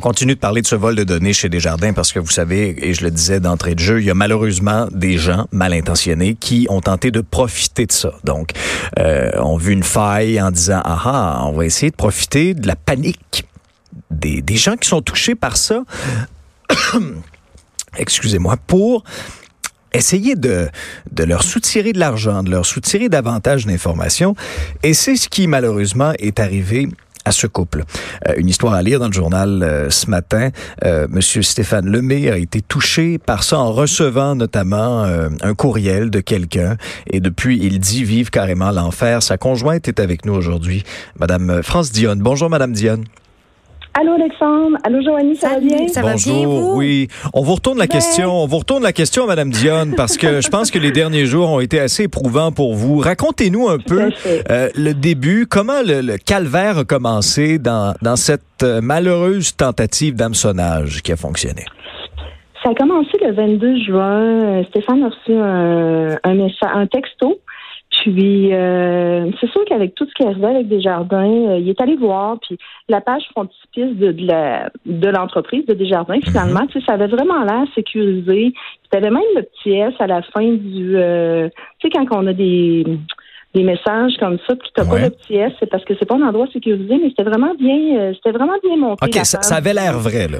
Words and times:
On 0.00 0.02
continue 0.02 0.34
de 0.34 0.40
parler 0.40 0.62
de 0.62 0.66
ce 0.66 0.76
vol 0.76 0.94
de 0.94 1.04
données 1.04 1.34
chez 1.34 1.50
Desjardins 1.50 1.92
parce 1.92 2.10
que 2.10 2.18
vous 2.18 2.30
savez, 2.30 2.74
et 2.88 2.94
je 2.94 3.04
le 3.04 3.10
disais 3.10 3.38
d'entrée 3.38 3.74
de 3.74 3.80
jeu, 3.80 4.00
il 4.00 4.06
y 4.06 4.10
a 4.10 4.14
malheureusement 4.14 4.88
des 4.90 5.18
gens 5.18 5.46
mal 5.52 5.74
intentionnés 5.74 6.36
qui 6.36 6.66
ont 6.70 6.80
tenté 6.80 7.10
de 7.10 7.20
profiter 7.20 7.84
de 7.84 7.92
ça. 7.92 8.14
Donc, 8.24 8.52
euh, 8.98 9.30
ont 9.42 9.58
vu 9.58 9.74
une 9.74 9.82
faille 9.82 10.40
en 10.40 10.52
disant, 10.52 10.80
ah 10.86 11.02
ah, 11.04 11.42
on 11.44 11.52
va 11.52 11.66
essayer 11.66 11.90
de 11.90 11.96
profiter 11.96 12.54
de 12.54 12.66
la 12.66 12.76
panique 12.76 13.44
des, 14.10 14.40
des 14.40 14.56
gens 14.56 14.78
qui 14.78 14.88
sont 14.88 15.02
touchés 15.02 15.34
par 15.34 15.58
ça. 15.58 15.84
Excusez-moi, 17.98 18.56
pour 18.56 19.04
essayer 19.92 20.34
de, 20.34 20.70
de 21.12 21.24
leur 21.24 21.42
soutirer 21.42 21.92
de 21.92 21.98
l'argent, 21.98 22.42
de 22.42 22.50
leur 22.50 22.64
soutirer 22.64 23.10
davantage 23.10 23.66
d'informations. 23.66 24.34
Et 24.82 24.94
c'est 24.94 25.16
ce 25.16 25.28
qui, 25.28 25.46
malheureusement, 25.46 26.14
est 26.18 26.40
arrivé 26.40 26.88
à 27.24 27.32
ce 27.32 27.46
couple. 27.46 27.84
Euh, 28.28 28.34
une 28.36 28.48
histoire 28.48 28.74
à 28.74 28.82
lire 28.82 28.98
dans 28.98 29.06
le 29.06 29.12
journal 29.12 29.62
euh, 29.62 29.90
ce 29.90 30.08
matin. 30.08 30.50
Euh, 30.84 31.06
Monsieur 31.10 31.42
Stéphane 31.42 31.86
Lemay 31.86 32.30
a 32.30 32.36
été 32.36 32.60
touché 32.62 33.18
par 33.18 33.44
ça 33.44 33.58
en 33.58 33.72
recevant 33.72 34.34
notamment 34.34 35.04
euh, 35.04 35.28
un 35.42 35.54
courriel 35.54 36.10
de 36.10 36.20
quelqu'un 36.20 36.76
et 37.06 37.20
depuis 37.20 37.58
il 37.62 37.78
dit 37.78 38.04
vivre 38.04 38.30
carrément 38.30 38.70
l'enfer. 38.70 39.22
Sa 39.22 39.36
conjointe 39.36 39.88
est 39.88 40.00
avec 40.00 40.24
nous 40.24 40.34
aujourd'hui, 40.34 40.84
Madame 41.18 41.62
France 41.62 41.92
Dionne. 41.92 42.20
Bonjour 42.20 42.50
Madame 42.50 42.72
Dionne. 42.72 43.04
Allô 43.92 44.12
Alexandre, 44.12 44.76
allô 44.84 45.02
Joanie, 45.02 45.34
ça 45.34 45.50
Salut, 45.50 45.68
va 45.68 45.76
bien? 45.76 45.88
ça 45.88 46.02
va 46.02 46.12
Bonjour. 46.12 46.34
bien, 46.36 46.46
vous? 46.46 46.76
Oui, 46.76 47.08
on 47.34 47.42
vous 47.42 47.54
retourne 47.54 47.76
la 47.78 47.86
Ben. 47.86 47.92
question. 47.94 48.30
On 48.42 48.46
vous 48.46 48.58
retourne 48.58 48.82
la 48.84 48.92
question 48.92 49.24
à 49.24 49.26
Madame 49.26 49.50
Dionne 49.50 49.94
parce 49.96 50.16
que 50.16 50.40
je 50.40 50.48
pense 50.48 50.70
que 50.70 50.78
les 50.78 50.92
derniers 50.92 51.26
jours 51.26 51.50
ont 51.50 51.58
été 51.60 51.80
assez 51.80 52.04
éprouvants 52.04 52.52
pour 52.52 52.74
vous. 52.74 52.98
Racontez-nous 52.98 53.68
un 53.68 53.78
peu 53.78 54.10
euh, 54.50 54.68
le 54.76 54.92
début, 54.94 55.46
comment 55.50 55.82
le, 55.84 56.02
le 56.02 56.18
calvaire 56.18 56.78
a 56.78 56.84
commencé 56.84 57.58
dans, 57.58 57.94
dans 58.00 58.14
cette 58.16 58.42
euh, 58.62 58.80
malheureuse 58.80 59.56
tentative 59.56 60.14
d'hameçonnage 60.14 61.02
qui 61.02 61.10
a 61.10 61.16
fonctionné? 61.16 61.64
Ça 62.62 62.70
a 62.70 62.74
commencé 62.74 63.10
le 63.22 63.32
22 63.32 63.76
juin. 63.84 64.20
Euh, 64.60 64.64
Stéphane 64.68 65.02
a 65.02 65.08
reçu 65.08 65.32
un, 65.34 66.16
un, 66.22 66.34
message, 66.34 66.70
un 66.74 66.86
texto. 66.86 67.40
Puis, 68.02 68.52
euh, 68.52 69.30
c'est 69.40 69.50
sûr 69.50 69.62
qu'avec 69.66 69.94
tout 69.94 70.06
ce 70.06 70.14
qui 70.14 70.24
arrivait 70.26 70.46
avec 70.46 70.68
Desjardins, 70.68 71.48
euh, 71.50 71.58
il 71.58 71.68
est 71.68 71.80
allé 71.80 71.96
voir. 71.96 72.38
Puis, 72.40 72.56
la 72.88 73.00
page 73.00 73.22
frontispice 73.32 73.94
de, 73.96 74.12
de, 74.12 74.26
la, 74.26 74.70
de 74.86 75.08
l'entreprise 75.08 75.66
de 75.66 75.74
Desjardins, 75.74 76.18
finalement, 76.24 76.66
tu 76.66 76.78
sais, 76.80 76.86
ça 76.86 76.94
avait 76.94 77.08
vraiment 77.08 77.44
l'air 77.44 77.64
sécurisé. 77.74 78.52
Puis, 78.52 78.98
avait 78.98 79.10
même 79.10 79.22
le 79.36 79.42
petit 79.42 79.72
S 79.72 79.92
à 79.98 80.06
la 80.06 80.22
fin 80.22 80.46
du... 80.52 80.96
euh, 80.96 81.48
tu 81.78 81.88
sais, 81.88 81.90
quand 81.94 82.06
on 82.16 82.26
a 82.26 82.32
des 82.32 82.84
des 83.52 83.64
messages 83.64 84.12
comme 84.20 84.38
ça, 84.46 84.54
puis 84.54 84.68
t'as 84.76 84.84
Ouais. 84.84 84.90
pas 84.90 84.98
le 85.06 85.10
petit 85.10 85.34
S, 85.34 85.52
c'est 85.58 85.68
parce 85.68 85.84
que 85.84 85.92
c'est 85.98 86.06
pas 86.06 86.14
un 86.14 86.22
endroit 86.22 86.46
sécurisé, 86.52 86.98
mais 87.02 87.08
c'était 87.08 87.24
vraiment 87.24 87.52
bien, 87.58 87.98
euh, 87.98 88.12
c'était 88.14 88.30
vraiment 88.30 88.54
bien 88.62 88.76
monté. 88.76 89.04
OK, 89.04 89.24
ça 89.24 89.56
avait 89.56 89.74
l'air 89.74 89.98
vrai, 89.98 90.28
là. 90.28 90.38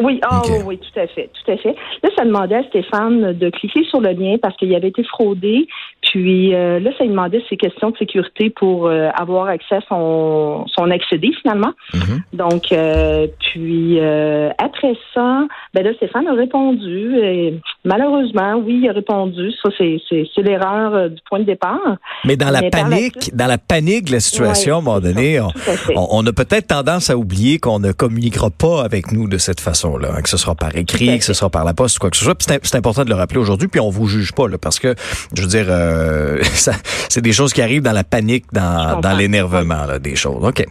Oui, 0.00 0.20
ah 0.22 0.42
oui, 0.48 0.58
oui, 0.64 0.78
tout 0.78 1.00
à 1.00 1.08
fait, 1.08 1.28
tout 1.32 1.50
à 1.50 1.56
fait. 1.56 1.74
Là, 2.02 2.10
ça 2.16 2.24
demandait 2.24 2.54
à 2.54 2.62
Stéphane 2.64 3.32
de 3.32 3.50
cliquer 3.50 3.82
sur 3.84 4.00
le 4.00 4.10
lien 4.10 4.36
parce 4.40 4.56
qu'il 4.56 4.72
avait 4.74 4.88
été 4.88 5.02
fraudé. 5.02 5.66
Puis 6.02 6.54
euh, 6.54 6.78
là, 6.78 6.90
ça 6.96 7.04
lui 7.04 7.10
demandait 7.10 7.42
ses 7.48 7.56
questions 7.56 7.90
de 7.90 7.96
sécurité 7.96 8.48
pour 8.50 8.86
euh, 8.86 9.08
avoir 9.14 9.48
accès 9.48 9.76
à 9.76 9.80
son, 9.88 10.64
son 10.68 10.90
accédé 10.92 11.32
finalement. 11.42 11.72
Mhm. 11.94 12.22
Donc, 12.32 12.70
euh, 12.70 13.26
puis 13.40 13.98
euh, 13.98 14.50
après 14.58 14.94
ça, 15.14 15.46
ben 15.74 15.84
là, 15.84 15.92
Stéphane 15.94 16.28
a 16.28 16.34
répondu. 16.34 17.18
Et 17.18 17.54
malheureusement, 17.88 18.54
oui, 18.64 18.80
il 18.82 18.88
a 18.88 18.92
répondu. 18.92 19.50
Ça, 19.62 19.70
c'est, 19.76 20.00
c'est, 20.08 20.24
c'est 20.34 20.42
l'erreur 20.42 20.94
euh, 20.94 21.08
du 21.08 21.20
point 21.28 21.40
de 21.40 21.44
départ. 21.44 21.78
Mais 22.24 22.36
dans 22.36 22.50
la 22.50 22.60
Mais 22.60 22.70
par 22.70 22.82
la 22.84 22.88
panique, 22.96 23.34
dans 23.34 23.46
la 23.46 23.58
panique 23.58 24.04
de 24.04 24.12
la 24.12 24.20
situation, 24.20 24.76
à 24.76 24.78
un 24.78 24.82
moment 24.82 25.00
donné, 25.00 25.40
on, 25.40 25.48
on- 25.96 26.08
on 26.10 26.26
a 26.26 26.32
peut-être 26.32 26.68
tendance 26.68 27.10
à 27.10 27.16
oublier 27.16 27.58
qu'on 27.58 27.78
ne 27.80 27.90
communiquera 27.92 28.50
pas 28.50 28.84
avec 28.84 29.10
nous 29.12 29.26
de 29.28 29.38
cette 29.38 29.60
façon-là, 29.60 30.10
hein, 30.16 30.22
que 30.22 30.28
ce 30.28 30.36
sera 30.36 30.54
par 30.54 30.76
écrit, 30.76 31.18
que 31.18 31.24
ce 31.24 31.32
sera 31.32 31.50
par 31.50 31.64
la 31.64 31.74
poste 31.74 31.96
ou 31.96 32.00
quoi 32.00 32.10
que 32.10 32.16
ce 32.16 32.24
soit. 32.24 32.36
C'est 32.40 32.64
c'est 32.64 32.76
important 32.76 33.04
de 33.04 33.08
le 33.10 33.14
rappeler 33.16 33.40
aujourd'hui, 33.40 33.68
puis 33.68 33.80
on 33.80 33.90
vous 33.90 34.06
juge 34.06 34.32
pas, 34.32 34.46
là, 34.48 34.58
parce 34.58 34.78
que, 34.78 34.94
je 35.34 35.42
veux 35.42 35.48
dire, 35.48 35.66
euh, 35.68 36.42
ça- 36.42 36.72
c'est 37.08 37.22
des 37.22 37.32
choses 37.32 37.52
qui 37.52 37.62
arrivent 37.62 37.82
dans 37.82 37.92
la 37.92 38.04
panique, 38.04 38.44
dans, 38.52 39.00
dans 39.00 39.16
l'énervement, 39.16 39.84
là, 39.86 39.98
des 39.98 40.14
choses. 40.16 40.44
OK. 40.44 40.64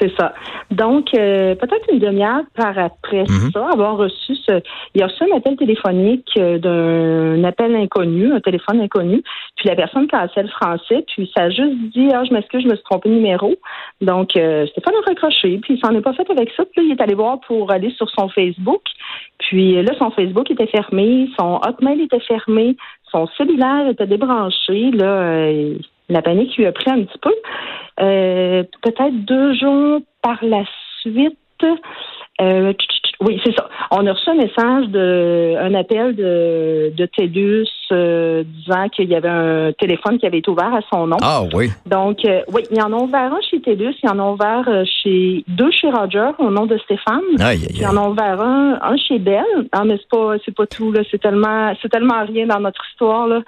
C'est 0.00 0.12
ça. 0.18 0.34
Donc, 0.70 1.14
euh, 1.14 1.54
peut-être 1.54 1.86
une 1.92 1.98
demi-heure 1.98 2.42
par 2.56 2.76
après 2.78 3.22
Mhm. 3.22 3.50
ça, 3.52 3.68
avoir 3.72 3.96
reçu 3.96 4.34
ce... 4.36 4.60
Il 4.94 5.02
a 5.02 5.06
reçu 5.06 5.22
un 5.22 5.36
appel 5.36 5.56
téléphonique 5.56 6.30
euh, 6.38 6.58
d'un 6.58 7.44
appel 7.44 7.76
inconnu, 7.76 8.32
un 8.32 8.40
téléphone 8.40 8.80
inconnu, 8.80 9.22
puis 9.56 9.68
la 9.68 9.76
personne 9.76 10.06
cassait 10.08 10.42
le 10.42 10.48
français, 10.48 11.04
puis 11.06 11.30
ça 11.36 11.44
a 11.44 11.50
juste 11.50 11.76
dit 11.94 12.08
«Ah, 12.14 12.24
je 12.24 12.32
m'excuse, 12.32 12.62
je 12.62 12.68
me 12.68 12.74
suis 12.74 12.84
trompé 12.84 13.10
de 13.10 13.14
numéro.» 13.14 13.54
Donc, 14.00 14.36
euh, 14.36 14.66
Stéphane 14.66 14.94
a 14.94 15.08
raccroché, 15.08 15.58
puis 15.58 15.74
il 15.74 15.80
s'en 15.80 15.94
est 15.94 16.00
pas 16.00 16.14
fait 16.14 16.28
avec 16.30 16.50
ça, 16.56 16.64
puis 16.64 16.80
là, 16.80 16.82
il 16.88 16.92
est 16.92 17.02
allé 17.02 17.14
voir 17.14 17.40
pour 17.40 17.70
aller 17.70 17.90
sur 17.90 18.08
son 18.10 18.28
Facebook, 18.28 18.82
puis 19.38 19.76
euh, 19.76 19.82
là, 19.82 19.92
son 19.98 20.10
Facebook 20.10 20.50
était 20.50 20.66
fermé, 20.66 21.28
son 21.38 21.60
Hotmail 21.66 22.00
était 22.02 22.20
fermé, 22.20 22.76
son 23.10 23.26
cellulaire 23.36 23.88
était 23.88 24.06
débranché, 24.06 24.90
là... 24.92 25.04
euh, 25.04 25.74
la 26.08 26.20
panique 26.20 26.56
lui 26.58 26.66
a 26.66 26.72
pris 26.72 26.90
un 26.90 27.04
petit 27.04 27.18
peu. 27.22 27.32
Euh, 28.00 28.62
peut-être 28.82 29.24
deux 29.24 29.54
jours 29.54 30.00
par 30.22 30.38
la 30.42 30.64
suite. 31.00 31.36
euh, 32.40 32.72
oui, 33.20 33.40
c'est 33.44 33.54
ça. 33.56 33.68
On 33.92 34.04
a 34.06 34.12
reçu 34.12 34.30
un 34.30 34.34
message 34.34 34.88
de 34.88 35.54
un 35.60 35.74
appel 35.74 36.16
de, 36.16 36.92
de 36.96 37.06
TELUS 37.06 37.68
euh, 37.92 38.42
disant 38.42 38.88
qu'il 38.88 39.08
y 39.10 39.14
avait 39.14 39.28
un 39.28 39.70
téléphone 39.78 40.18
qui 40.18 40.26
avait 40.26 40.38
été 40.38 40.50
ouvert 40.50 40.74
à 40.74 40.80
son 40.92 41.06
nom. 41.06 41.18
Ah 41.22 41.42
oui. 41.54 41.68
Donc, 41.86 42.24
euh, 42.24 42.40
oui, 42.52 42.62
ils 42.72 42.82
en 42.82 42.92
ont 42.92 43.04
ouvert 43.04 43.32
un 43.32 43.40
chez 43.48 43.60
TELUS, 43.60 43.94
ils 44.02 44.10
en 44.10 44.18
ont 44.18 44.32
ouvert 44.32 44.64
euh, 44.66 44.82
chez 45.02 45.44
deux 45.46 45.70
chez 45.70 45.88
Roger 45.90 46.30
au 46.40 46.50
nom 46.50 46.66
de 46.66 46.76
Stéphane. 46.78 47.20
Aïe, 47.38 47.58
aïe, 47.62 47.66
Ils 47.70 47.84
aïe. 47.84 47.86
en 47.86 47.96
ont 47.96 48.10
ouvert 48.10 48.40
un, 48.40 48.78
un 48.82 48.96
chez 48.96 49.20
Belle. 49.20 49.44
Ah, 49.70 49.84
mais 49.84 49.98
c'est 49.98 50.08
pas, 50.10 50.34
c'est 50.44 50.54
pas 50.56 50.66
tout, 50.66 50.90
là. 50.90 51.02
C'est 51.10 51.20
tellement, 51.20 51.72
c'est 51.80 51.90
tellement 51.90 52.24
rien 52.24 52.46
dans 52.46 52.58
notre 52.60 52.82
histoire, 52.90 53.28
là. 53.28 53.40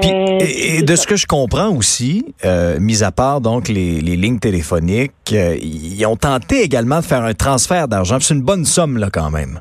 Puis, 0.00 0.10
Euh, 0.10 0.38
et, 0.40 0.82
de 0.82 0.96
ce 0.96 1.06
que 1.06 1.16
je 1.16 1.26
comprends 1.26 1.70
aussi, 1.70 2.34
euh, 2.44 2.78
mis 2.80 3.04
à 3.04 3.12
part 3.12 3.40
donc 3.40 3.68
les, 3.68 4.00
les 4.00 4.16
lignes 4.16 4.40
téléphoniques, 4.40 5.12
euh, 5.32 5.56
ils 5.62 6.04
ont 6.06 6.16
tenté 6.16 6.62
également 6.62 6.98
de 6.98 7.04
faire 7.04 7.22
un 7.22 7.34
transfert 7.34 7.86
d'argent. 7.86 8.18
C'est 8.20 8.34
une 8.34 8.42
bonne 8.42 8.64
somme 8.64 8.98
là 8.98 9.08
quand 9.12 9.30
même. 9.30 9.60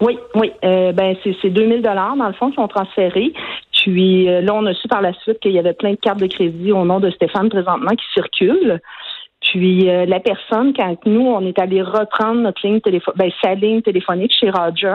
Oui, 0.00 0.18
oui. 0.34 0.50
Euh, 0.64 0.92
ben 0.92 1.14
c'est 1.22 1.36
c'est 1.42 1.50
2000 1.50 1.82
dollars 1.82 2.16
dans 2.16 2.28
le 2.28 2.32
fond 2.34 2.50
qui 2.50 2.58
ont 2.58 2.68
transféré. 2.68 3.34
Puis 3.72 4.26
là, 4.26 4.54
on 4.54 4.66
a 4.66 4.74
su 4.74 4.88
par 4.88 5.00
la 5.00 5.12
suite 5.14 5.40
qu'il 5.40 5.52
y 5.52 5.58
avait 5.58 5.72
plein 5.72 5.92
de 5.92 5.98
cartes 5.98 6.20
de 6.20 6.26
crédit 6.26 6.70
au 6.72 6.84
nom 6.84 7.00
de 7.00 7.10
Stéphane 7.10 7.48
présentement 7.48 7.90
qui 7.90 8.04
circulent. 8.12 8.80
Puis 9.50 9.90
euh, 9.90 10.06
la 10.06 10.20
personne, 10.20 10.72
quand 10.76 10.94
nous, 11.06 11.26
on 11.26 11.44
est 11.44 11.58
allé 11.58 11.82
reprendre 11.82 12.40
notre 12.40 12.64
ligne 12.64 12.80
téléphonique, 12.80 13.18
ben, 13.18 13.30
sa 13.42 13.54
ligne 13.56 13.82
téléphonique 13.82 14.32
chez 14.38 14.48
Roger, 14.48 14.94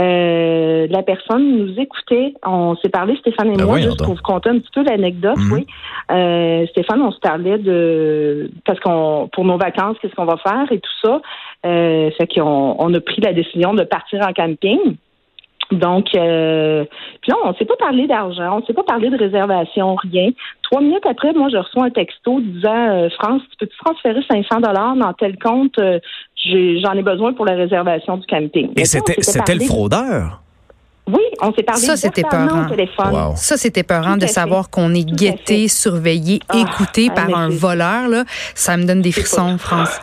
euh, 0.00 0.88
la 0.90 1.02
personne 1.04 1.58
nous 1.58 1.80
écoutait. 1.80 2.34
On 2.44 2.74
s'est 2.76 2.88
parlé, 2.88 3.16
Stéphane 3.20 3.52
et 3.52 3.56
Ben 3.56 3.66
moi, 3.66 3.78
juste 3.78 4.02
pour 4.02 4.14
vous 4.14 4.22
conter 4.22 4.50
un 4.50 4.58
petit 4.58 4.70
peu 4.74 4.82
l'anecdote, 4.82 5.36
Mhm. 5.36 5.52
oui. 5.52 5.66
Euh, 6.10 6.66
Stéphane, 6.72 7.02
on 7.02 7.12
se 7.12 7.20
parlait 7.20 7.58
de 7.58 8.50
parce 8.64 8.80
qu'on 8.80 9.28
pour 9.32 9.44
nos 9.44 9.58
vacances, 9.58 9.96
qu'est-ce 10.02 10.14
qu'on 10.16 10.24
va 10.24 10.38
faire 10.38 10.66
et 10.72 10.80
tout 10.80 10.90
ça. 11.04 11.22
Euh, 11.64 12.10
fait 12.18 12.26
qu'on 12.34 12.74
on 12.80 12.92
a 12.94 13.00
pris 13.00 13.20
la 13.22 13.32
décision 13.32 13.74
de 13.74 13.84
partir 13.84 14.26
en 14.26 14.32
camping. 14.32 14.96
Donc, 15.70 16.06
euh, 16.16 16.84
puis 17.20 17.30
là, 17.30 17.36
on 17.44 17.50
ne 17.50 17.54
s'est 17.56 17.66
pas 17.66 17.76
parlé 17.78 18.06
d'argent, 18.06 18.56
on 18.56 18.60
ne 18.60 18.64
s'est 18.64 18.72
pas 18.72 18.84
parlé 18.84 19.10
de 19.10 19.18
réservation, 19.18 19.96
rien. 19.96 20.30
Trois 20.62 20.80
minutes 20.80 21.04
après, 21.06 21.32
moi, 21.34 21.48
je 21.52 21.58
reçois 21.58 21.84
un 21.84 21.90
texto 21.90 22.40
disant 22.40 22.88
euh, 22.88 23.08
France, 23.18 23.42
tu 23.50 23.56
peux-tu 23.58 23.76
transférer 23.84 24.20
500 24.30 24.60
dollars 24.60 24.96
dans 24.96 25.12
tel 25.12 25.38
compte? 25.38 25.78
Euh, 25.78 25.98
J'en 26.46 26.92
ai 26.92 27.02
besoin 27.02 27.34
pour 27.34 27.44
la 27.44 27.54
réservation 27.54 28.16
du 28.16 28.26
camping. 28.26 28.70
Et 28.76 28.84
c'était 28.86 29.54
le 29.54 29.60
fraudeur? 29.64 30.40
Oui, 31.06 31.20
on 31.42 31.52
s'est 31.52 31.62
parlé 31.62 31.80
Ça, 31.82 31.96
c'était 31.96 32.22
peurant. 32.22 32.66
au 32.66 32.68
téléphone. 32.68 33.12
Wow. 33.12 33.32
Ça, 33.34 33.56
c'était 33.56 33.82
peurant 33.82 34.16
de 34.16 34.22
fait. 34.22 34.28
savoir 34.28 34.70
qu'on 34.70 34.94
est 34.94 35.08
Tout 35.08 35.16
guetté, 35.16 35.62
fait. 35.62 35.68
surveillé, 35.68 36.40
Ah, 36.48 36.58
écouté 36.58 37.08
ah, 37.10 37.14
par 37.14 37.36
un 37.38 37.48
voleur. 37.48 38.08
Là. 38.08 38.24
Ça 38.54 38.76
me 38.76 38.84
donne 38.84 39.00
des 39.02 39.12
frissons, 39.12 39.52
pas- 39.52 39.58
France. 39.58 40.00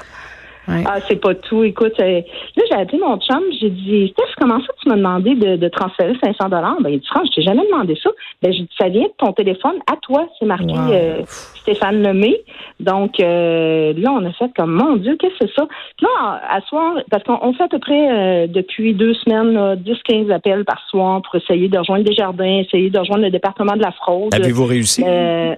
Ouais. 0.67 0.83
Ah, 0.88 0.97
c'est 1.07 1.17
pas 1.21 1.35
tout. 1.35 1.63
Écoute, 1.63 1.94
euh, 2.00 2.21
là, 2.56 2.63
j'ai 2.69 2.75
appelé 2.77 2.97
mon 3.00 3.17
chum, 3.19 3.44
j'ai 3.59 3.69
dit, 3.69 4.09
Steph, 4.13 4.33
comment 4.39 4.59
ça 4.62 4.67
tu 4.81 4.89
m'as 4.89 4.95
demandé 4.95 5.35
de, 5.35 5.57
de 5.57 5.67
transférer 5.69 6.13
500 6.23 6.50
dollars? 6.50 6.77
Ben, 6.81 6.89
il 6.89 7.00
dit, 7.00 7.07
France, 7.07 7.27
je 7.31 7.35
t'ai 7.35 7.41
jamais 7.44 7.65
demandé 7.71 7.95
ça. 8.01 8.09
Ben, 8.41 8.51
j'ai 8.51 8.62
dit, 8.63 8.69
ça 8.79 8.89
vient 8.89 9.03
de 9.03 9.13
ton 9.17 9.31
téléphone 9.33 9.75
à 9.91 9.95
toi. 9.97 10.27
C'est 10.39 10.45
marqué 10.45 10.65
Wow. 10.73 10.91
euh, 10.91 11.21
Stéphane 11.27 12.01
Lemay. 12.01 12.41
Donc, 12.79 13.19
euh, 13.19 13.94
là, 13.97 14.12
on 14.12 14.25
a 14.25 14.31
fait 14.33 14.51
comme, 14.56 14.71
mon 14.73 14.95
Dieu, 14.95 15.15
qu'est-ce 15.17 15.38
que 15.38 15.45
c'est 15.47 15.53
ça? 15.56 15.67
Puis 15.97 16.06
là, 16.07 16.41
à 16.50 16.62
soir, 16.62 16.95
parce 17.11 17.23
qu'on 17.23 17.38
on 17.41 17.53
fait 17.53 17.63
à 17.63 17.68
peu 17.68 17.79
près, 17.79 18.09
euh, 18.11 18.47
depuis 18.47 18.94
deux 18.94 19.13
semaines, 19.13 19.53
là, 19.53 19.75
10-15 19.75 20.31
appels 20.31 20.65
par 20.65 20.79
soir 20.89 21.21
pour 21.21 21.35
essayer 21.35 21.68
de 21.69 21.77
rejoindre 21.77 22.03
Desjardins, 22.03 22.59
essayer 22.59 22.89
de 22.89 23.00
rejoindre 23.00 23.23
le 23.23 23.29
département 23.31 23.73
de 23.75 23.81
la 23.81 23.91
fraude. 23.91 24.33
Avez-vous 24.33 24.65
réussi? 24.65 25.03
Euh, 25.06 25.56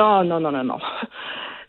oh 0.00 0.22
non, 0.24 0.40
non, 0.40 0.50
non, 0.52 0.64
non. 0.64 0.78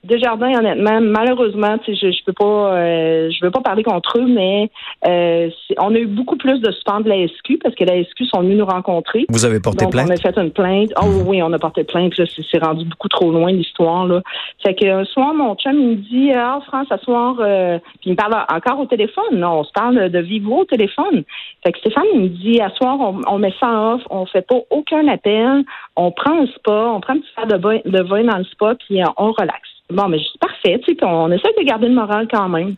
Desjardins, 0.03 0.57
honnêtement, 0.59 0.99
malheureusement, 1.01 1.77
je, 1.87 1.93
je 1.93 2.23
peux 2.25 2.33
pas, 2.33 2.73
euh, 2.73 3.29
je 3.31 3.43
veux 3.43 3.51
pas 3.51 3.61
parler 3.61 3.83
contre 3.83 4.17
eux, 4.19 4.25
mais 4.27 4.69
euh, 5.07 5.49
on 5.79 5.93
a 5.93 5.97
eu 5.97 6.05
beaucoup 6.07 6.37
plus 6.37 6.59
de 6.59 6.71
support 6.71 7.01
de 7.01 7.09
la 7.09 7.27
SQ 7.27 7.59
parce 7.61 7.75
que 7.75 7.83
la 7.83 8.03
SQ 8.03 8.23
sont 8.25 8.41
venus 8.41 8.57
nous 8.57 8.65
rencontrer. 8.65 9.25
Vous 9.29 9.45
avez 9.45 9.59
porté 9.59 9.83
Donc, 9.85 9.91
plainte? 9.93 10.07
on 10.09 10.13
a 10.13 10.17
fait 10.17 10.37
une 10.39 10.51
plainte. 10.51 10.91
Oh 11.01 11.05
Mhm. 11.05 11.27
oui, 11.27 11.41
on 11.43 11.51
a 11.53 11.59
porté 11.59 11.83
plainte. 11.83 12.13
C'est, 12.15 12.57
rendu 12.63 12.85
beaucoup 12.85 13.07
trop 13.09 13.31
loin 13.31 13.51
l'histoire. 13.51 14.05
Là. 14.07 14.21
Fait 14.63 14.73
que 14.73 14.85
un 14.87 15.05
soir, 15.05 15.33
mon 15.33 15.55
chum, 15.55 15.73
il 15.79 15.87
me 15.89 15.95
dit 15.95 16.31
Ah, 16.33 16.59
France, 16.67 16.87
ce 16.89 16.97
soir, 16.97 17.35
euh, 17.39 17.77
puis 18.01 18.09
il 18.09 18.11
me 18.11 18.15
parle 18.15 18.35
encore 18.51 18.79
au 18.79 18.85
téléphone. 18.85 19.23
Non, 19.33 19.59
on 19.59 19.63
se 19.63 19.71
parle 19.71 20.09
de 20.09 20.19
vivo 20.19 20.59
au 20.61 20.65
téléphone. 20.65 21.23
Fait 21.63 21.71
que 21.71 21.79
Stéphane, 21.79 22.05
il 22.13 22.19
me 22.21 22.27
dit 22.29 22.61
À 22.61 22.69
soir, 22.71 22.97
on, 22.99 23.21
on 23.27 23.37
met 23.39 23.53
ça 23.59 23.67
en 23.67 23.95
off, 23.95 24.01
on 24.09 24.25
fait 24.25 24.41
pas 24.47 24.59
aucun 24.69 25.07
appel, 25.07 25.63
on 25.95 26.11
prend 26.11 26.41
un 26.41 26.47
spa, 26.47 26.91
on 26.95 26.99
prend 27.01 27.13
un 27.13 27.19
petit 27.19 27.29
verre 27.37 27.47
de 27.47 27.57
vin, 27.61 27.79
de 27.85 28.03
vin 28.03 28.23
dans 28.23 28.37
le 28.37 28.43
spa, 28.45 28.75
puis 28.75 29.01
euh, 29.01 29.05
on 29.17 29.31
relaxe. 29.31 29.66
Bon, 29.89 30.07
mais 30.09 30.19
je 30.19 30.23
dis 30.23 30.37
parfait, 30.39 30.79
tu 30.79 30.91
sais, 30.91 30.95
puis 30.95 31.05
on 31.05 31.31
essaie 31.31 31.53
de 31.57 31.63
garder 31.63 31.87
le 31.87 31.95
moral 31.95 32.27
quand 32.31 32.49
même. 32.49 32.75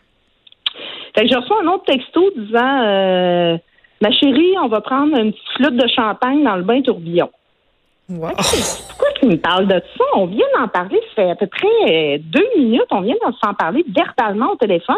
Fait 1.16 1.24
que 1.24 1.28
je 1.28 1.38
reçois 1.38 1.62
un 1.64 1.68
autre 1.68 1.86
texto 1.86 2.32
disant 2.36 2.82
euh, 2.84 3.58
Ma 4.02 4.12
chérie, 4.12 4.56
on 4.64 4.68
va 4.68 4.82
prendre 4.82 5.18
une 5.18 5.32
petite 5.32 5.50
flûte 5.56 5.76
de 5.76 5.88
champagne 5.88 6.44
dans 6.44 6.56
le 6.56 6.64
bain 6.64 6.82
tourbillon. 6.82 7.30
Wow. 8.10 8.30
Pourquoi 8.30 9.10
tu 9.20 9.28
me 9.28 9.36
parles 9.38 9.68
de 9.68 9.82
ça? 9.98 10.04
On 10.16 10.26
vient 10.26 10.46
d'en 10.58 10.68
parler, 10.68 11.00
ça 11.10 11.24
fait 11.24 11.30
à 11.30 11.36
peu 11.36 11.48
près 11.48 11.68
euh, 11.88 12.18
deux 12.22 12.48
minutes, 12.58 12.88
on 12.92 13.02
vient 13.02 13.16
d'en 13.24 13.34
s'en 13.44 13.54
parler 13.54 13.86
verbalement 13.88 14.54
au 14.54 14.56
téléphone. 14.56 14.96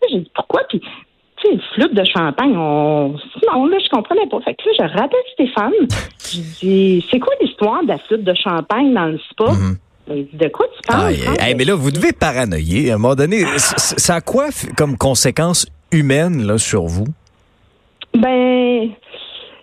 Là, 0.00 0.08
j'ai 0.10 0.20
dit 0.20 0.30
pourquoi? 0.34 0.62
Puis, 0.68 0.80
tu 0.80 0.88
sais, 1.42 1.54
une 1.54 1.60
flûte 1.74 1.94
de 1.94 2.04
champagne, 2.04 2.56
on. 2.56 3.16
Non, 3.52 3.66
là, 3.66 3.78
je 3.82 3.88
comprenais 3.88 4.26
pas. 4.26 4.40
Fait 4.42 4.54
que 4.54 4.68
là, 4.68 4.74
je 4.78 4.98
rappelle 4.98 5.20
Stéphane. 5.32 5.72
Je 6.32 6.40
dis, 6.60 7.06
c'est 7.10 7.18
quoi 7.18 7.34
l'histoire 7.42 7.82
de 7.82 7.88
la 7.88 7.98
flûte 7.98 8.24
de 8.24 8.32
champagne 8.32 8.94
dans 8.94 9.04
le 9.04 9.18
spa? 9.18 9.50
Mhm. 9.50 9.74
Dit, 9.74 9.78
de 10.08 10.48
quoi 10.48 10.66
tu 10.74 10.80
parles? 10.86 11.14
France? 11.14 11.28
aïe, 11.38 11.48
aïe, 11.50 11.54
mais 11.56 11.64
là, 11.64 11.74
vous 11.74 11.90
devez 11.90 12.12
paranoïer. 12.12 12.90
À 12.90 12.94
un 12.94 12.98
moment 12.98 13.14
donné, 13.14 13.44
c- 13.58 13.94
ça 13.98 14.16
a 14.16 14.20
quoi 14.20 14.46
comme 14.76 14.96
conséquence 14.96 15.66
humaine 15.92 16.44
là, 16.46 16.58
sur 16.58 16.84
vous? 16.86 17.06
Ben, 18.14 18.90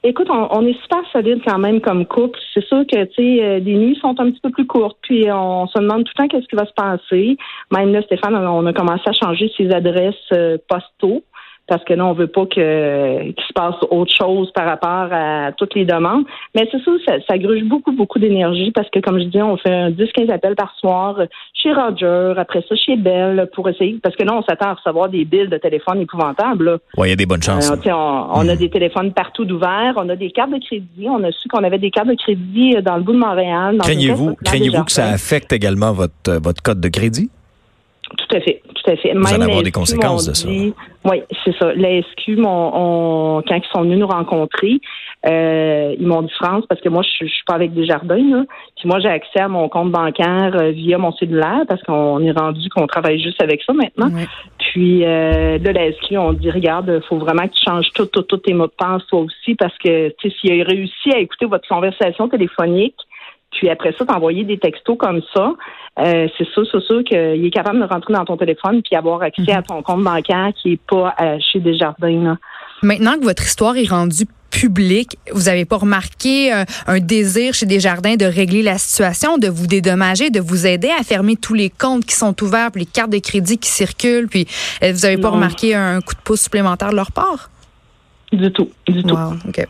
écoute, 0.03 0.27
on, 0.30 0.47
on 0.51 0.65
est 0.65 0.80
super 0.81 1.00
solide 1.12 1.39
quand 1.45 1.59
même 1.59 1.81
comme 1.81 2.06
couple. 2.06 2.39
C'est 2.53 2.63
sûr 2.65 2.83
que, 2.91 3.03
tu 3.06 3.13
sais, 3.15 3.44
euh, 3.44 3.59
les 3.59 3.75
nuits 3.75 3.97
sont 4.01 4.15
un 4.19 4.31
petit 4.31 4.39
peu 4.41 4.50
plus 4.50 4.65
courtes, 4.65 4.97
puis 5.01 5.27
on 5.31 5.68
se 5.68 5.77
demande 5.77 6.03
tout 6.06 6.12
le 6.18 6.24
temps 6.24 6.27
qu'est-ce 6.27 6.47
qui 6.47 6.56
va 6.56 6.65
se 6.65 6.74
passer. 6.74 7.38
Même 7.71 7.92
là, 7.94 8.01
Stéphane, 8.03 8.35
on 8.35 8.65
a 8.65 8.74
commencé 8.74 9.03
à 9.06 9.12
changer 9.13 9.51
ses 9.57 9.69
adresses 9.71 10.15
euh, 10.33 10.57
postaux 10.68 11.24
parce 11.69 11.83
que 11.83 11.94
là, 11.94 12.06
on 12.06 12.13
veut 12.13 12.27
pas 12.27 12.45
que 12.45 13.30
qu'il 13.30 13.45
se 13.48 13.54
passe 13.54 13.75
autre 13.89 14.13
chose 14.13 14.51
par 14.54 14.66
rapport 14.66 15.07
à 15.12 15.51
toutes 15.54 15.75
les 15.75 15.86
demandes. 15.86 16.24
Mais 16.56 16.68
c'est 16.71 16.83
ça, 16.83 16.92
ça, 17.06 17.13
ça 17.27 17.38
gruge 17.38 17.63
beaucoup, 17.63 17.92
beaucoup 17.92 18.19
d'énergie 18.19 18.71
parce 18.71 18.89
que, 18.89 19.00
comme 19.00 19.19
je 19.19 19.25
dis, 19.25 19.42
on 19.42 19.57
fait 19.57 19.74
un 19.74 19.92
10-15 19.92 20.31
appels 20.31 20.56
par 20.56 20.74
soir 20.80 21.18
chez 21.54 21.74
Roger, 21.74 22.33
après 22.38 22.63
ça 22.68 22.75
chez 22.75 22.95
Belle 22.95 23.50
pour 23.54 23.69
essayer, 23.69 24.00
parce 24.01 24.16
que 24.16 24.24
là, 24.24 24.33
on 24.33 24.44
s'attend 24.44 24.69
à 24.69 24.74
recevoir 24.74 25.10
des 25.10 25.25
billes 25.25 25.48
de 25.48 25.57
téléphone 25.57 26.01
épouvantables. 26.01 26.80
Ouais, 26.98 27.07
il 27.07 27.10
y 27.12 27.13
a 27.13 27.16
des 27.16 27.25
bonnes 27.25 27.44
chances. 27.44 27.71
Euh, 27.71 27.75
sais, 27.83 27.92
on, 27.92 28.48
a 28.48 28.56
des 28.56 28.69
téléphones 28.69 29.13
partout 29.13 29.45
d'ouverts, 29.45 29.94
on 29.98 30.10
a 30.10 30.16
des 30.16 30.31
cartes 30.31 30.51
de 30.51 30.60
crédit, 30.63 31.07
on 31.07 31.24
a 31.24 31.31
su 31.31 31.48
qu'on 31.48 31.63
avait 31.63 31.80
des 31.80 31.92
cartes 31.92 32.07
de 32.07 32.16
crédit 32.16 32.75
euh, 32.75 32.81
dans 32.81 32.98
le 32.98 33.04
bout 33.04 33.13
de 33.13 33.19
Montréal. 33.19 33.77
Craignez-vous, 33.81 34.36
craignez-vous 34.44 34.83
que 34.83 34.92
ça 34.92 35.07
affecte 35.07 35.54
également 35.54 35.94
votre, 35.94 36.13
euh, 36.27 36.39
votre 36.42 36.62
code 36.62 36.81
de 36.81 36.89
crédit? 36.89 37.30
Tout 38.17 38.35
à 38.35 38.39
fait, 38.41 38.61
tout 38.75 38.91
à 38.91 38.95
fait. 38.95 39.13
Vous 39.13 39.27
allez 39.27 39.38
Même 39.38 39.41
avoir 39.44 39.57
la 39.57 39.63
des 39.63 39.71
conséquences 39.71 40.25
de 40.27 40.33
ça. 40.33 40.47
dit- 40.47 40.73
Oui, 41.06 41.21
c'est 41.45 41.56
ça. 41.57 41.73
La 41.75 41.89
SQ, 42.01 42.35
quand 42.44 43.44
ils 43.50 43.61
sont 43.73 43.81
venus 43.83 44.00
nous 44.00 44.07
rencontrer, 44.07 44.79
euh, 45.25 45.95
ils 46.00 46.06
m'ont 46.07 46.21
dit 46.21 46.33
France, 46.33 46.65
parce 46.67 46.81
que 46.81 46.89
moi, 46.89 47.03
je, 47.03 47.25
je 47.25 47.31
suis 47.31 47.44
pas 47.45 47.56
avec 47.56 47.73
Desjardins, 47.73 48.17
là. 48.29 48.44
Puis 48.77 48.88
moi, 48.88 49.00
j'ai 49.00 49.07
accès 49.09 49.39
à 49.39 49.47
mon 49.47 49.69
compte 49.69 49.91
bancaire 49.91 50.51
euh, 50.56 50.71
via 50.71 50.97
mon 50.97 51.11
cellulaire, 51.13 51.63
parce 51.67 51.81
qu'on 51.83 52.19
est 52.21 52.31
rendu 52.31 52.67
qu'on 52.69 52.88
travaille 52.88 53.21
juste 53.21 53.41
avec 53.41 53.61
ça 53.63 53.73
maintenant. 53.73 54.09
Puis 54.57 55.06
euh, 55.06 55.57
là, 55.57 55.71
la 55.71 55.91
SQ, 55.94 56.17
on 56.17 56.33
dit, 56.33 56.51
regarde, 56.51 56.91
il 57.01 57.07
faut 57.07 57.17
vraiment 57.17 57.44
que 57.47 57.53
tu 57.53 57.61
changes 57.65 57.89
tout, 57.94 58.06
tout, 58.07 58.23
tous 58.23 58.38
tes 58.38 58.53
mots 58.53 58.67
de 58.67 58.73
passe, 58.77 59.06
toi 59.07 59.19
aussi, 59.21 59.56
parce 59.56 59.77
que, 59.77 60.09
tu 60.19 60.29
sais, 60.29 60.35
s'il 60.41 60.61
a 60.61 60.65
réussi 60.65 61.11
à 61.13 61.19
écouter 61.19 61.45
votre 61.45 61.67
conversation 61.67 62.27
téléphonique, 62.27 62.95
puis 63.51 63.69
après 63.69 63.94
ça, 63.98 64.06
t'envoyer 64.06 64.44
des 64.44 64.57
textos 64.57 64.98
comme 64.98 65.22
ça, 65.34 65.54
euh, 66.00 66.28
c'est 66.38 66.48
sûr, 66.50 66.63
c'est 66.72 66.81
sûr 66.81 67.04
qu'il 67.04 67.46
est 67.46 67.51
capable 67.54 67.80
de 67.80 67.86
rentrer 67.86 68.13
dans 68.13 68.25
ton 68.25 68.38
téléphone 68.38 68.81
puis 68.81 68.96
avoir 68.96 69.22
accès 69.22 69.51
à 69.51 69.62
ton 69.62 69.81
compte 69.81 70.04
bancaire 70.04 70.51
qui 70.56 70.74
est 70.74 70.81
pas 70.88 71.13
euh, 71.19 71.38
chez 71.40 71.60
Desjardins. 71.60 72.24
Là. 72.24 72.38
Maintenant 72.84 73.18
que 73.18 73.24
votre 73.24 73.44
histoire 73.44 73.75
est 73.75 73.90
rendue 73.90 74.25
publique, 74.51 75.18
vous 75.31 75.44
n'avez 75.44 75.66
pas 75.66 75.78
remarqué 75.78 76.54
euh, 76.54 76.63
un 76.88 77.00
désir 77.00 77.54
chez 77.54 77.66
Desjardins 77.66 78.16
de 78.16 78.25
régler 78.25 78.62
la 78.62 78.78
situation, 78.78 79.38
de 79.38 79.48
vous 79.48 79.68
dédommager, 79.68 80.30
de 80.30 80.40
vous 80.40 80.66
aider 80.66 80.90
à 80.98 81.04
fermer 81.04 81.36
tous 81.36 81.54
les 81.54 81.69
comptes 81.69 82.06
qui 82.06 82.16
sont 82.16 82.36
ouverts, 82.44 82.72
puis 82.72 82.81
les 82.81 82.86
cartes 82.86 83.12
de 83.12 83.19
crédit 83.19 83.57
qui 83.57 83.69
circulent, 83.69 84.28
puis 84.28 84.48
vous 84.81 85.02
n'avez 85.02 85.18
pas 85.18 85.30
remarqué 85.30 85.75
un 85.75 86.02
coup 86.02 86.16
de 86.16 86.22
pouce 86.22 86.42
supplémentaire 86.42 86.92
de 86.92 86.95
leur 86.95 87.12
part? 87.12 87.50
Du 88.31 88.52
tout, 88.52 88.69
du 88.88 89.04
tout. 89.04 89.16
Wow, 89.16 89.34
OK. 89.48 89.68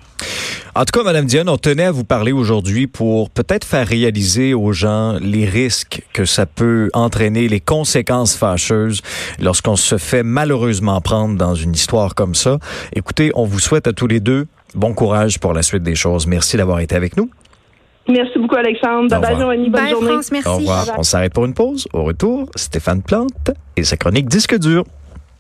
En 0.76 0.86
tout 0.86 0.98
cas, 0.98 1.04
Madame 1.04 1.26
Dionne, 1.26 1.50
on 1.50 1.58
tenait 1.58 1.86
à 1.86 1.92
vous 1.92 2.04
parler 2.04 2.32
aujourd'hui 2.32 2.86
pour 2.88 3.30
peut-être 3.32 3.66
faire 3.66 3.88
réaliser 3.88 4.54
aux 4.54 4.72
gens 4.72 5.18
les 5.20 5.46
risques 5.46 6.04
que 6.14 6.26
ça 6.26 6.46
peut 6.46 6.90
entraîner, 6.94 7.48
les 7.48 7.60
conséquences 7.60 8.36
fâcheuses 8.36 9.02
lorsqu'on 9.40 9.76
se 9.76 9.98
fait 9.98 10.24
malheureusement 10.24 11.02
prendre 11.02 11.38
dans 11.38 11.56
une 11.56 11.74
histoire 11.74 12.14
comme 12.14 12.36
ça. 12.36 12.60
Écoutez, 12.96 13.32
on 13.36 13.46
vous 13.46 13.60
souhaite 13.60 13.88
à 13.88 13.94
tous 13.94 14.08
les 14.08 14.20
deux 14.20 14.48
bon 14.76 14.94
courage 14.94 15.40
pour 15.40 15.54
la 15.54 15.64
suite 15.64 15.84
des 15.84 15.96
choses. 15.96 16.28
Merci 16.28 16.58
d'avoir 16.58 16.80
été 16.80 16.96
avec 16.96 17.18
nous. 17.18 17.30
Merci 18.08 18.40
beaucoup, 18.40 18.56
Alexandre. 18.56 19.16
Au 19.16 19.20
Bye. 19.20 19.40
Joanie. 19.40 19.70
Bonne 19.70 19.82
Bye, 19.82 19.92
journée. 19.92 20.08
France, 20.10 20.32
merci. 20.32 20.50
Au 20.50 20.58
revoir. 20.58 20.86
On 20.98 21.04
s'arrête 21.04 21.34
pour 21.34 21.46
une 21.46 21.54
pause. 21.54 21.88
Au 21.94 22.04
retour, 22.04 22.50
Stéphane 22.56 23.02
Plante 23.02 23.52
et 23.76 23.84
sa 23.84 23.98
chronique 23.98 24.28
Disque 24.28 24.58
dur. 24.58 24.84